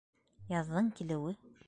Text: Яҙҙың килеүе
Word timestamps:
Яҙҙың 0.53 0.89
килеүе 1.01 1.39